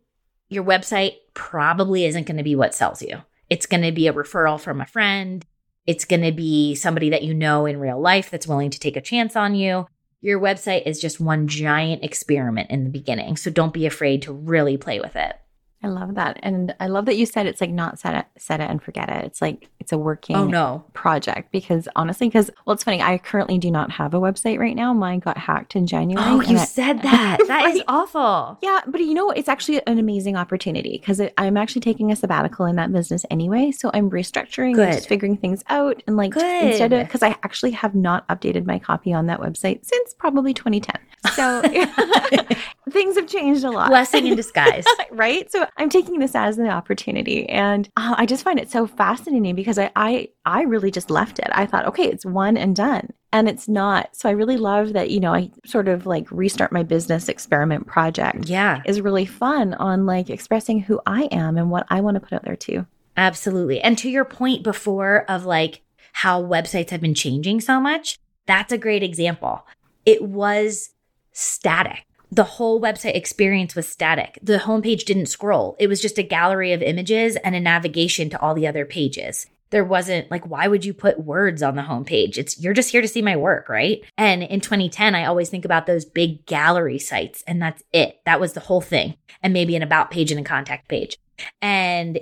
[0.49, 3.19] your website probably isn't going to be what sells you.
[3.51, 5.45] It's going to be a referral from a friend.
[5.87, 8.97] It's going to be somebody that you know in real life that's willing to take
[8.97, 9.87] a chance on you.
[10.21, 13.37] Your website is just one giant experiment in the beginning.
[13.37, 15.37] So don't be afraid to really play with it.
[15.83, 16.41] I love that.
[16.43, 19.09] And I love that you said it's like not set it, set it and forget
[19.09, 19.25] it.
[19.25, 20.85] It's like it's a working oh, no.
[20.93, 23.01] project because honestly, because well, it's funny.
[23.01, 24.93] I currently do not have a website right now.
[24.93, 26.27] Mine got hacked in January.
[26.29, 27.39] Oh, you I, said that.
[27.47, 27.77] That right?
[27.77, 28.59] is awful.
[28.61, 32.67] Yeah, but you know, it's actually an amazing opportunity because I'm actually taking a sabbatical
[32.67, 33.71] in that business anyway.
[33.71, 34.95] So I'm restructuring Good.
[34.95, 36.03] just figuring things out.
[36.09, 36.65] And like Good.
[36.65, 40.53] instead of because I actually have not updated my copy on that website since probably
[40.53, 40.97] 2010.
[41.35, 41.63] So
[42.91, 43.89] things have changed a lot.
[43.89, 44.85] Blessing in disguise.
[45.11, 45.51] right?
[45.51, 47.49] So I'm taking this as an opportunity.
[47.49, 51.39] And uh, I just find it so fascinating because I, I, I really just left
[51.39, 51.49] it.
[51.53, 53.13] I thought, okay, it's one and done.
[53.33, 54.17] And it's not.
[54.17, 57.87] So I really love that, you know, I sort of like restart my business experiment
[57.87, 58.49] project.
[58.49, 58.83] Yeah.
[58.87, 62.33] Is really fun on like expressing who I am and what I want to put
[62.33, 62.87] out there too.
[63.17, 63.81] Absolutely.
[63.81, 68.73] And to your point before of like how websites have been changing so much, that's
[68.73, 69.67] a great example.
[70.07, 70.91] It was
[71.33, 72.05] static.
[72.31, 74.39] The whole website experience was static.
[74.43, 75.77] The homepage didn't scroll.
[75.79, 79.47] It was just a gallery of images and a navigation to all the other pages.
[79.71, 82.39] There wasn't like, why would you put words on the homepage?
[82.39, 84.03] It's you're just here to see my work, right?
[84.17, 88.21] And in 2010, I always think about those big gallery sites, and that's it.
[88.25, 89.17] That was the whole thing.
[89.43, 91.19] And maybe an about page and a contact page.
[91.61, 92.19] And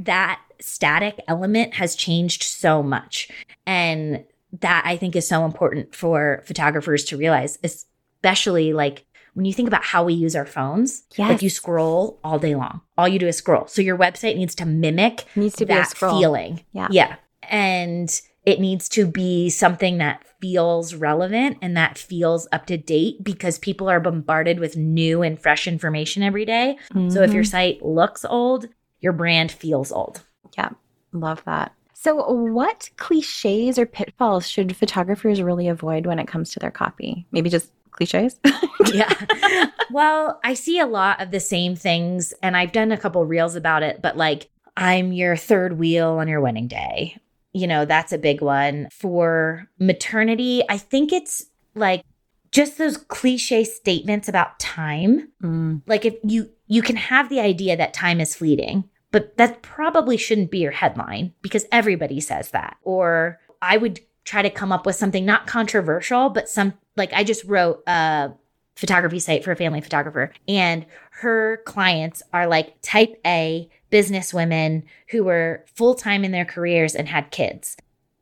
[0.00, 3.28] that static element has changed so much.
[3.64, 4.24] And
[4.60, 9.68] that I think is so important for photographers to realize, especially like when you think
[9.68, 11.30] about how we use our phones, yes.
[11.30, 12.82] like you scroll all day long.
[12.98, 13.66] All you do is scroll.
[13.66, 16.64] So your website needs to mimic needs to that feeling.
[16.72, 16.88] Yeah.
[16.90, 17.16] Yeah.
[17.44, 23.22] And it needs to be something that feels relevant and that feels up to date
[23.22, 26.76] because people are bombarded with new and fresh information every day.
[26.92, 27.10] Mm-hmm.
[27.10, 27.50] So if your mm-hmm.
[27.50, 28.68] site looks old,
[29.00, 30.22] your brand feels old.
[30.56, 30.70] Yeah.
[31.12, 31.72] Love that.
[31.94, 37.26] So, what cliches or pitfalls should photographers really avoid when it comes to their copy?
[37.30, 38.38] Maybe just cliches.
[38.92, 39.12] yeah.
[39.90, 43.54] Well, I see a lot of the same things, and I've done a couple reels
[43.54, 47.18] about it, but like, I'm your third wheel on your wedding day.
[47.52, 48.88] You know, that's a big one.
[48.90, 52.02] For maternity, I think it's like
[52.50, 55.30] just those cliche statements about time.
[55.42, 55.82] Mm.
[55.86, 60.16] Like if you you can have the idea that time is fleeting, but that probably
[60.16, 62.76] shouldn't be your headline because everybody says that.
[62.82, 67.24] Or I would try to come up with something not controversial, but some like I
[67.24, 68.32] just wrote a
[68.76, 74.84] photography site for a family photographer, and her clients are like type A business women
[75.10, 77.76] who were full time in their careers and had kids.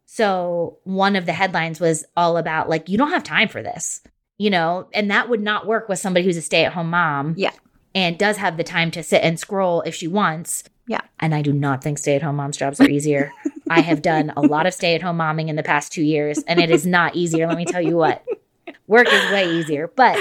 [0.05, 4.03] So one of the headlines was all about like, you don't have time for this,
[4.39, 7.35] you know, and that would not work with somebody who's a stay at home mom.
[7.39, 7.53] Yeah.
[7.95, 10.65] And does have the time to sit and scroll if she wants.
[10.91, 11.03] Yeah.
[11.21, 13.33] And I do not think stay at home moms' jobs are easier.
[13.71, 16.43] I have done a lot of stay at home momming in the past two years,
[16.49, 17.47] and it is not easier.
[17.47, 18.25] Let me tell you what.
[18.89, 20.19] Work is way easier, but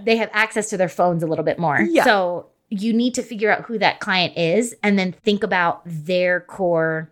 [0.04, 1.80] they have access to their phones a little bit more.
[1.80, 2.04] Yeah.
[2.04, 6.42] So you need to figure out who that client is and then think about their
[6.42, 7.10] core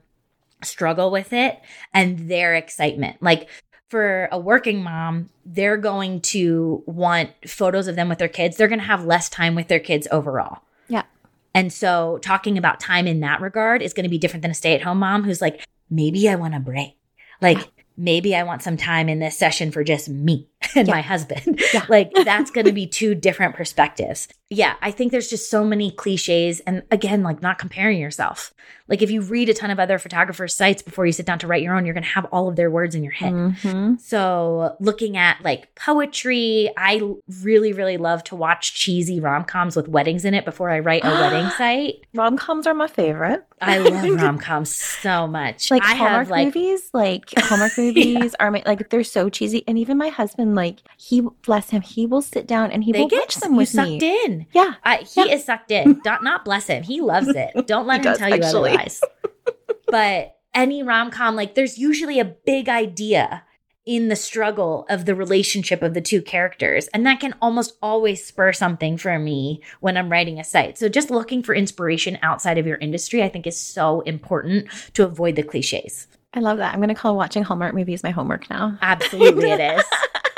[0.62, 1.60] struggle with it
[1.92, 3.20] and their excitement.
[3.20, 3.48] Like
[3.88, 8.56] for a working mom, they're going to want photos of them with their kids.
[8.56, 10.60] They're going to have less time with their kids overall.
[11.54, 14.54] And so talking about time in that regard is going to be different than a
[14.54, 16.96] stay at home mom who's like, maybe I want a break.
[17.40, 17.82] Like, ah.
[17.96, 20.48] maybe I want some time in this session for just me.
[20.76, 20.94] and Yeah.
[20.94, 21.60] my husband.
[21.74, 21.84] Yeah.
[21.88, 24.28] like that's going to be two different perspectives.
[24.50, 28.52] Yeah, I think there's just so many cliches and again like not comparing yourself.
[28.88, 31.46] Like if you read a ton of other photographers sites before you sit down to
[31.46, 33.32] write your own, you're going to have all of their words in your head.
[33.32, 33.98] Mhm.
[34.00, 37.00] So, looking at like poetry, I
[37.42, 41.04] really, really love to watch cheesy rom coms with weddings in it before I write
[41.04, 42.04] a wedding site.
[42.14, 43.44] Rom coms are my favorite.
[43.60, 45.70] I love rom coms so much.
[45.70, 49.62] like I Hallmark have like movies, like Hallmark movies are my, like they're so cheesy.
[49.68, 53.00] And even my husband, like he bless him, he will sit down and he they
[53.00, 54.24] will get watch them you with sucked me.
[54.24, 54.46] in.
[54.52, 55.34] Yeah, I, he Yeah.
[55.34, 56.00] is sucked in.
[56.04, 56.82] Don't, not bless him.
[56.82, 57.50] He loves it.
[57.66, 58.70] Don't let him does, tell you actually.
[58.70, 59.00] otherwise.
[59.88, 63.44] but any rom com, like there's usually a big idea
[63.84, 66.86] in the struggle of the relationship of the two characters.
[66.94, 70.78] And that can almost always spur something for me when I'm writing a site.
[70.78, 75.04] So just looking for inspiration outside of your industry, I think is so important to
[75.04, 76.06] avoid the cliches.
[76.32, 76.72] I love that.
[76.72, 78.78] I'm gonna call watching Hallmark movies my homework now.
[78.80, 79.84] Absolutely, it is.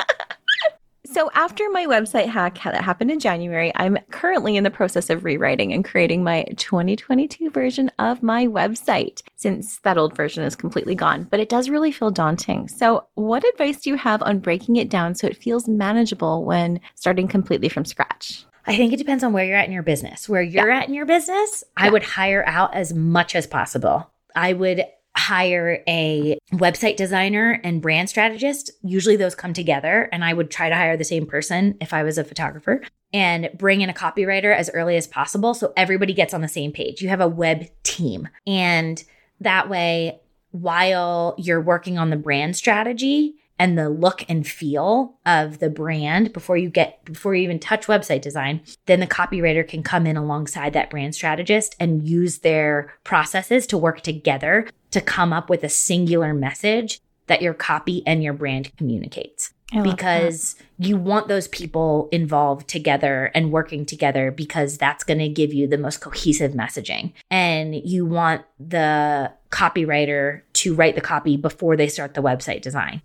[1.15, 5.23] So after my website hack that happened in January, I'm currently in the process of
[5.23, 10.93] rewriting and creating my 2022 version of my website since that old version is completely
[10.93, 12.67] gone, but it does really feel daunting.
[12.67, 16.81] So what advice do you have on breaking it down so it feels manageable when
[16.95, 18.43] starting completely from scratch?
[18.67, 20.27] I think it depends on where you're at in your business.
[20.27, 24.11] Where you're at in your business, I would hire out as much as possible.
[24.35, 24.83] I would
[25.17, 28.71] hire a website designer and brand strategist.
[28.83, 32.03] Usually those come together, and I would try to hire the same person if I
[32.03, 32.81] was a photographer
[33.13, 36.71] and bring in a copywriter as early as possible so everybody gets on the same
[36.71, 37.01] page.
[37.01, 39.03] You have a web team, and
[39.39, 40.19] that way,
[40.51, 46.33] while you're working on the brand strategy, and the look and feel of the brand
[46.33, 50.17] before you get before you even touch website design then the copywriter can come in
[50.17, 55.63] alongside that brand strategist and use their processes to work together to come up with
[55.63, 59.95] a singular message that your copy and your brand communicates love that.
[59.95, 65.53] because you want those people involved together and working together because that's going to give
[65.53, 67.13] you the most cohesive messaging.
[67.31, 73.01] And you want the copywriter to write the copy before they start the website design.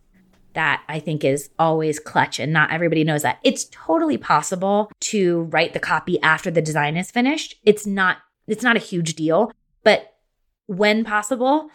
[0.54, 3.38] That I think is always clutch, and not everybody knows that.
[3.44, 7.56] It's totally possible to write the copy after the design is finished.
[7.64, 9.52] It's not it's not a huge deal,
[9.84, 10.14] but
[10.66, 11.70] when possible,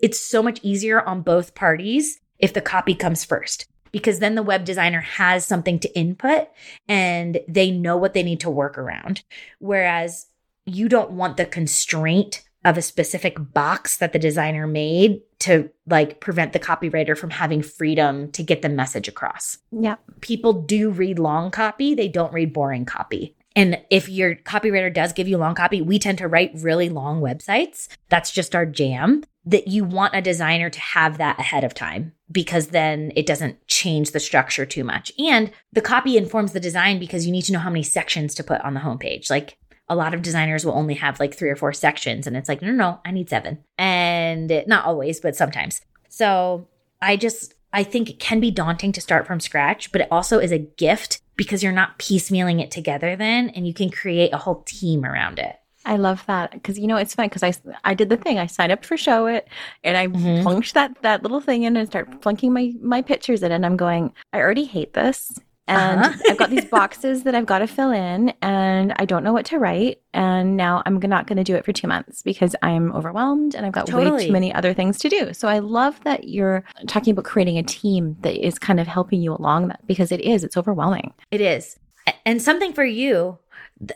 [0.00, 4.42] it's so much easier on both parties if the copy comes first because then the
[4.42, 6.48] web designer has something to input
[6.88, 9.22] and they know what they need to work around.
[9.58, 10.26] Whereas
[10.66, 16.20] you don't want the constraint of a specific box that the designer made to like
[16.20, 19.58] prevent the copywriter from having freedom to get the message across.
[19.72, 19.96] yeah.
[20.20, 23.34] People do read long copy, they don't read boring copy.
[23.56, 27.20] And if your copywriter does give you long copy, we tend to write really long
[27.20, 27.88] websites.
[28.08, 29.24] That's just our jam.
[29.46, 33.66] That you want a designer to have that ahead of time because then it doesn't
[33.66, 35.10] change the structure too much.
[35.18, 38.44] And the copy informs the design because you need to know how many sections to
[38.44, 39.30] put on the homepage.
[39.30, 39.56] Like
[39.90, 42.62] a lot of designers will only have like three or four sections, and it's like,
[42.62, 43.58] no, no, no, I need seven.
[43.76, 45.82] And not always, but sometimes.
[46.08, 46.66] So
[47.02, 50.38] I just, I think it can be daunting to start from scratch, but it also
[50.38, 54.38] is a gift because you're not piecemealing it together then, and you can create a
[54.38, 55.56] whole team around it.
[55.84, 58.46] I love that because you know it's fun because I I did the thing I
[58.46, 59.44] signed up for Showit
[59.82, 60.42] and I Mhm.
[60.42, 63.78] flunked that that little thing in and start flunking my my pictures in and I'm
[63.78, 66.18] going I already hate this and Uh-huh.
[66.28, 69.46] I've got these boxes that I've got to fill in and I don't know what
[69.46, 72.92] to write and now I'm not going to do it for two months because I'm
[72.92, 75.32] overwhelmed and I've got way too many other things to do.
[75.32, 79.22] So I love that you're talking about creating a team that is kind of helping
[79.22, 81.14] you along that because it is it's overwhelming.
[81.30, 81.78] It is.
[82.26, 83.38] And something for you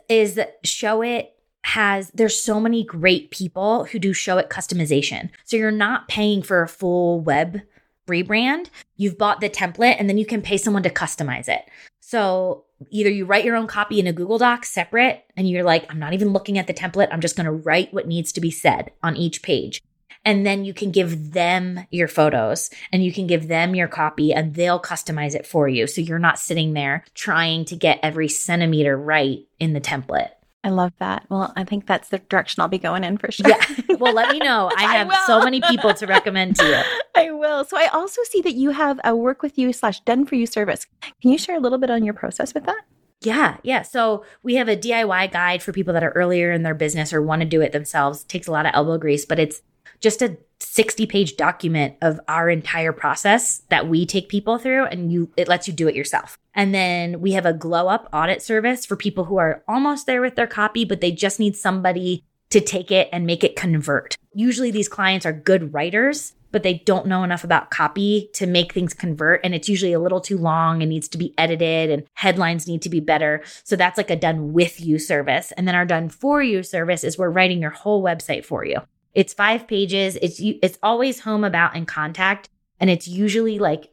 [0.09, 1.27] is that Showit
[1.63, 5.29] has, there's so many great people who do Showit customization.
[5.45, 7.61] So you're not paying for a full web
[8.07, 8.69] rebrand.
[8.97, 11.63] You've bought the template and then you can pay someone to customize it.
[11.99, 15.85] So either you write your own copy in a Google Doc separate and you're like,
[15.89, 17.07] I'm not even looking at the template.
[17.11, 19.81] I'm just going to write what needs to be said on each page.
[20.23, 24.33] And then you can give them your photos and you can give them your copy
[24.33, 25.85] and they'll customize it for you.
[25.85, 30.31] So you're not sitting there trying to get every centimeter right in the template.
[30.65, 31.27] I love that.
[31.29, 33.47] Well, I think that's the direction I'll be going in for sure.
[33.47, 33.63] Yeah.
[33.97, 34.69] Well, let me know.
[34.75, 35.15] I I have will.
[35.25, 36.81] so many people to recommend to you.
[37.15, 37.63] I will.
[37.63, 40.45] So I also see that you have a work with you slash done for you
[40.45, 40.85] service.
[41.21, 42.81] Can you share a little bit on your process with that?
[43.21, 43.83] Yeah, yeah.
[43.83, 47.21] So we have a DIY guide for people that are earlier in their business or
[47.21, 48.23] want to do it themselves.
[48.23, 49.61] It takes a lot of elbow grease, but it's
[50.01, 55.09] just a 60 page document of our entire process that we take people through and
[55.11, 56.37] you it lets you do it yourself.
[56.55, 60.21] And then we have a glow up audit service for people who are almost there
[60.21, 64.15] with their copy but they just need somebody to take it and make it convert.
[64.33, 68.71] Usually these clients are good writers but they don't know enough about copy to make
[68.71, 69.41] things convert.
[69.43, 72.81] And it's usually a little too long and needs to be edited and headlines need
[72.83, 73.43] to be better.
[73.65, 75.51] So that's like a done with you service.
[75.57, 78.77] And then our done for you service is we're writing your whole website for you.
[79.13, 80.15] It's five pages.
[80.21, 82.47] It's it's always home about and contact.
[82.79, 83.91] And it's usually like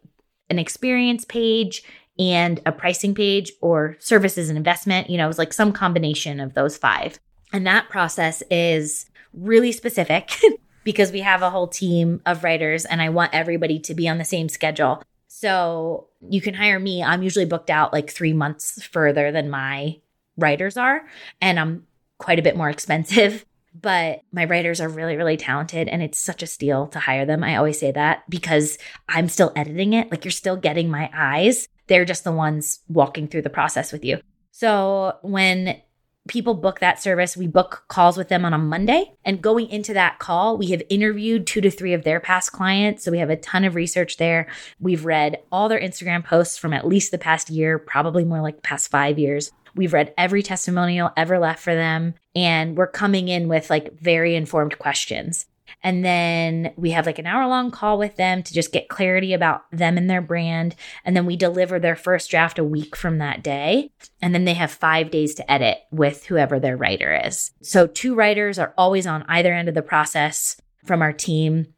[0.49, 1.83] an experience page
[2.19, 5.11] and a pricing page or services and investment.
[5.11, 7.19] You know, it's like some combination of those five.
[7.53, 10.31] And that process is really specific
[10.85, 14.19] because we have a whole team of writers and I want everybody to be on
[14.19, 15.03] the same schedule.
[15.29, 17.03] So you can hire me.
[17.03, 19.99] I'm usually booked out like three months further than my
[20.37, 21.05] writers are,
[21.41, 21.87] and I'm
[22.19, 23.45] quite a bit more expensive.
[23.75, 27.43] But my writers are really, really talented, and it's such a steal to hire them.
[27.43, 28.77] I always say that because
[29.09, 30.11] I'm still editing it.
[30.11, 31.69] Like you're still getting my eyes.
[31.93, 34.18] They're just the ones walking through the process with you.
[34.51, 35.82] So when
[36.28, 37.36] people book that service.
[37.36, 39.12] We book calls with them on a Monday.
[39.24, 43.05] And going into that call, we have interviewed two to three of their past clients.
[43.05, 44.47] So we have a ton of research there.
[44.80, 48.57] We've read all their Instagram posts from at least the past year, probably more like
[48.57, 49.51] the past five years.
[49.74, 52.14] We've read every testimonial ever left for them.
[52.36, 55.47] And we're coming in with like very informed questions.
[55.83, 59.33] And then we have like an hour long call with them to just get clarity
[59.33, 60.75] about them and their brand.
[61.05, 63.91] And then we deliver their first draft a week from that day.
[64.20, 67.53] And then they have five days to edit with whoever their writer is.
[67.62, 71.75] So two writers are always on either end of the process from our team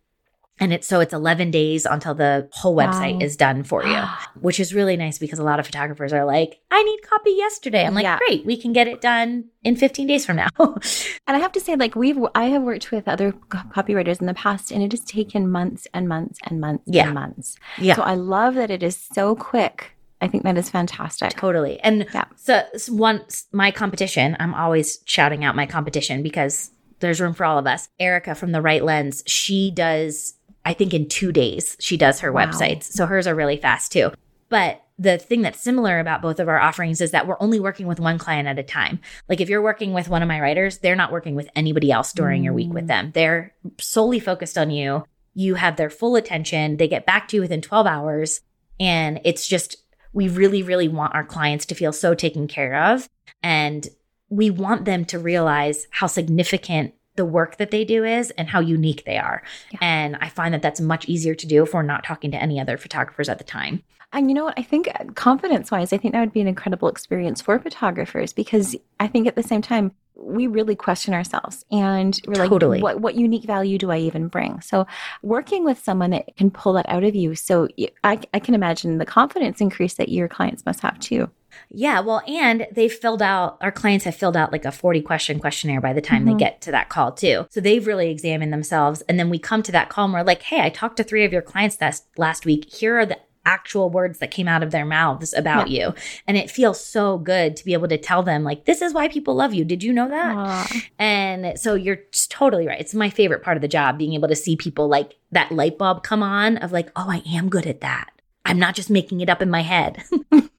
[0.61, 3.20] and it's so it's 11 days until the whole website wow.
[3.20, 4.02] is done for you
[4.40, 7.84] which is really nice because a lot of photographers are like i need copy yesterday
[7.84, 8.18] i'm like yeah.
[8.18, 10.80] great we can get it done in 15 days from now and
[11.26, 14.70] i have to say like we've i have worked with other copywriters in the past
[14.70, 17.07] and it has taken months and months and months yeah.
[17.07, 19.90] and months yeah so i love that it is so quick
[20.20, 21.32] I think that is fantastic.
[21.32, 21.78] Totally.
[21.80, 22.24] And yeah.
[22.36, 27.44] so, so once my competition, I'm always shouting out my competition because there's room for
[27.44, 27.88] all of us.
[28.00, 30.32] Erica from the Right Lens, she does
[30.64, 32.46] I think in two days she does her wow.
[32.46, 32.84] websites.
[32.84, 34.10] So hers are really fast too.
[34.48, 37.86] But the thing that's similar about both of our offerings is that we're only working
[37.86, 39.00] with one client at a time.
[39.28, 42.12] Like if you're working with one of my writers, they're not working with anybody else
[42.12, 42.44] during mm.
[42.44, 42.88] your week with mm.
[42.88, 43.10] them.
[43.12, 45.04] They're solely focused on you.
[45.34, 46.76] You have their full attention.
[46.76, 48.40] They get back to you within 12 hours.
[48.78, 49.76] And it's just,
[50.12, 53.08] we really, really want our clients to feel so taken care of.
[53.42, 53.88] And
[54.28, 58.60] we want them to realize how significant the work that they do is and how
[58.60, 59.42] unique they are.
[59.70, 59.78] Yeah.
[59.80, 62.60] And I find that that's much easier to do if we're not talking to any
[62.60, 63.82] other photographers at the time.
[64.12, 64.54] And you know what?
[64.56, 68.32] I think uh, confidence wise, I think that would be an incredible experience for photographers
[68.32, 72.80] because I think at the same time, we really question ourselves and we're like, totally.
[72.80, 74.60] what, what unique value do I even bring?
[74.60, 74.86] So,
[75.22, 77.34] working with someone that can pull that out of you.
[77.34, 77.66] So,
[78.04, 81.28] I, I can imagine the confidence increase that your clients must have too.
[81.70, 85.38] Yeah, well, and they've filled out, our clients have filled out like a 40 question
[85.38, 86.32] questionnaire by the time mm-hmm.
[86.32, 87.46] they get to that call, too.
[87.50, 89.02] So they've really examined themselves.
[89.02, 91.24] And then we come to that call and we're like, hey, I talked to three
[91.24, 92.72] of your clients that last week.
[92.72, 95.88] Here are the actual words that came out of their mouths about yeah.
[95.88, 95.94] you.
[96.26, 99.09] And it feels so good to be able to tell them, like, this is why
[99.09, 99.64] people love you.
[99.64, 100.36] Did you know that?
[100.36, 100.82] Aww.
[100.98, 102.80] And so you're totally right.
[102.80, 105.78] It's my favorite part of the job, being able to see people like that light
[105.78, 108.11] bulb come on of like, oh, I am good at that.
[108.44, 110.02] I'm not just making it up in my head.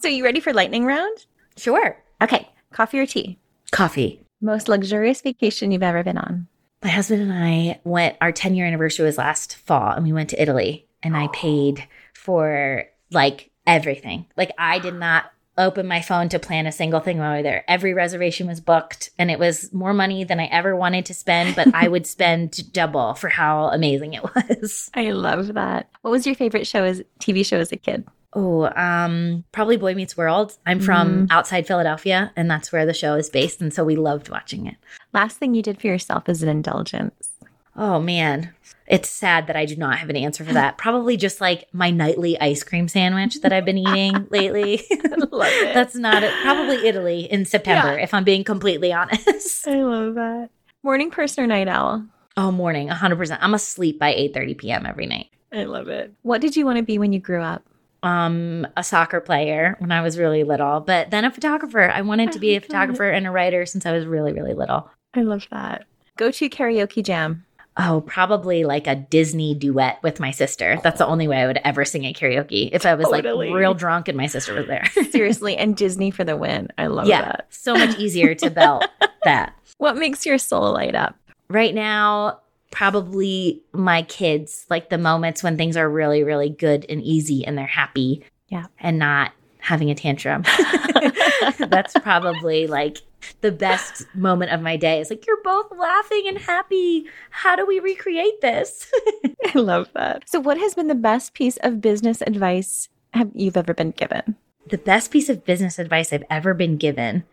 [0.00, 1.26] So, you ready for lightning round?
[1.56, 2.00] Sure.
[2.22, 2.48] Okay.
[2.72, 3.36] Coffee or tea?
[3.72, 4.22] Coffee.
[4.40, 6.46] Most luxurious vacation you've ever been on?
[6.84, 10.30] My husband and I went, our 10 year anniversary was last fall, and we went
[10.30, 11.84] to Italy, and I paid
[12.14, 14.26] for like everything.
[14.36, 17.42] Like, I did not open my phone to plan a single thing while we were
[17.42, 17.64] there.
[17.66, 21.56] Every reservation was booked, and it was more money than I ever wanted to spend,
[21.56, 24.88] but I would spend double for how amazing it was.
[24.94, 25.90] I love that.
[26.02, 28.06] What was your favorite show as TV show as a kid?
[28.40, 30.56] Oh, um, probably Boy Meets World.
[30.64, 31.30] I'm from mm.
[31.32, 34.76] outside Philadelphia, and that's where the show is based, and so we loved watching it.
[35.12, 37.30] Last thing you did for yourself is an indulgence.
[37.74, 38.54] Oh man,
[38.86, 40.78] it's sad that I do not have an answer for that.
[40.78, 44.84] Probably just like my nightly ice cream sandwich that I've been eating lately.
[45.32, 45.74] love it.
[45.74, 46.32] That's not it.
[46.42, 48.04] Probably Italy in September, yeah.
[48.04, 49.66] if I'm being completely honest.
[49.66, 50.50] I love that.
[50.84, 52.06] Morning person or night owl?
[52.36, 53.38] Oh, morning, 100%.
[53.40, 54.86] I'm asleep by 8:30 p.m.
[54.86, 55.26] every night.
[55.52, 56.12] I love it.
[56.22, 57.64] What did you want to be when you grew up?
[58.02, 61.90] Um a soccer player when I was really little, but then a photographer.
[61.90, 64.90] I wanted to be a photographer and a writer since I was really really little.
[65.14, 65.86] I love that.
[66.16, 67.44] Go to karaoke jam.
[67.80, 70.80] Oh, probably like a Disney duet with my sister.
[70.82, 73.50] That's the only way I would ever sing at karaoke if I was totally.
[73.50, 74.84] like real drunk and my sister was there.
[75.10, 76.68] Seriously, and Disney for the win.
[76.76, 77.46] I love yeah, that.
[77.50, 78.84] So much easier to belt
[79.24, 79.54] that.
[79.76, 81.14] What makes your soul light up?
[81.48, 82.40] Right now,
[82.70, 87.56] probably my kids, like the moments when things are really, really good and easy and
[87.56, 88.24] they're happy.
[88.48, 88.66] Yeah.
[88.78, 90.42] And not having a tantrum.
[91.58, 92.98] That's probably like
[93.40, 95.00] the best moment of my day.
[95.00, 97.06] It's like, you're both laughing and happy.
[97.30, 98.90] How do we recreate this?
[99.54, 100.28] I love that.
[100.28, 104.36] So, what has been the best piece of business advice have you've ever been given?
[104.68, 107.24] The best piece of business advice I've ever been given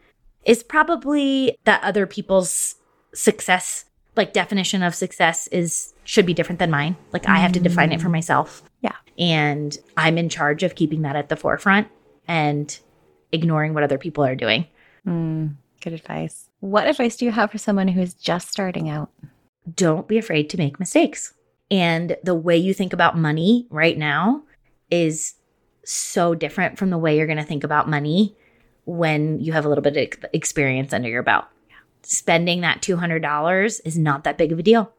[0.46, 2.76] is probably that other people's
[3.14, 6.95] success, like definition of success is should be different than mine.
[7.11, 8.63] Like I have to define it for myself.
[8.82, 8.95] Yeah.
[9.18, 11.88] And I'm in charge of keeping that at the forefront
[12.28, 12.78] and
[13.32, 14.66] ignoring what other people are doing.
[15.07, 16.49] Mm, good advice.
[16.59, 19.11] What advice do you have for someone who is just starting out?
[19.74, 21.34] Don't be afraid to make mistakes.
[21.72, 24.43] And the way you think about money right now
[24.91, 25.36] is
[25.84, 28.36] so different from the way you're going to think about money
[28.86, 31.45] when you have a little bit of experience under your belt.
[32.06, 34.91] Spending that $200 is not that big of a deal.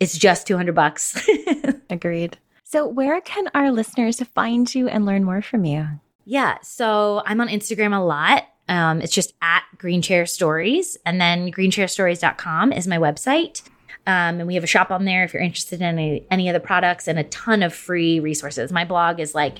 [0.00, 1.28] It's just 200 bucks.
[1.90, 2.38] Agreed.
[2.64, 5.86] So, where can our listeners find you and learn more from you?
[6.24, 8.44] Yeah, so I'm on Instagram a lot.
[8.68, 10.96] Um, it's just at Green Chair Stories.
[11.04, 13.62] And then greenchairstories.com is my website.
[14.06, 16.54] Um, and we have a shop on there if you're interested in any, any of
[16.54, 18.72] the products and a ton of free resources.
[18.72, 19.58] My blog is like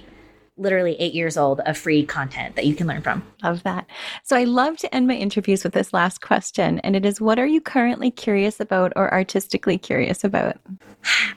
[0.60, 3.24] literally eight years old of free content that you can learn from.
[3.42, 3.86] Love that.
[4.22, 6.78] So I love to end my interviews with this last question.
[6.80, 10.56] And it is what are you currently curious about or artistically curious about?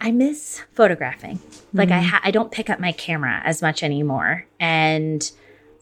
[0.02, 1.38] I miss photographing.
[1.38, 1.78] Mm-hmm.
[1.78, 4.46] Like I ha- I don't pick up my camera as much anymore.
[4.60, 5.32] And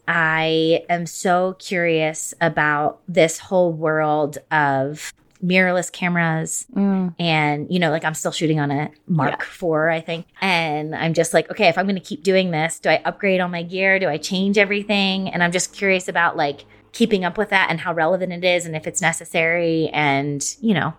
[0.08, 5.14] I am so curious about this whole world of
[5.44, 7.14] mirrorless cameras mm.
[7.20, 9.46] and you know like i'm still shooting on a mark yeah.
[9.46, 10.26] 4 i think.
[10.42, 13.42] And i'm just like okay if i'm going to keep doing this do i upgrade
[13.42, 14.00] all my gear?
[14.00, 15.30] Do i change everything?
[15.30, 18.66] And i'm just curious about like keeping up with that and how relevant it is
[18.66, 20.94] and if it's necessary and you know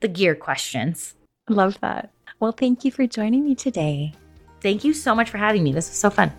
[0.00, 1.14] the gear questions.
[1.48, 2.10] Love that.
[2.40, 4.12] Well thank you for joining me today.
[4.60, 5.72] Thank you so much for having me.
[5.72, 6.32] This was so fun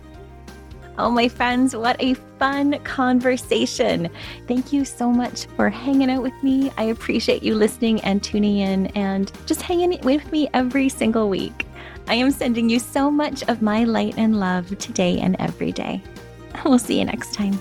[0.98, 4.10] Oh, my friends, what a fun conversation.
[4.48, 6.72] Thank you so much for hanging out with me.
[6.76, 11.66] I appreciate you listening and tuning in and just hanging with me every single week.
[12.08, 16.02] I am sending you so much of my light and love today and every day.
[16.64, 17.60] We'll see you next time.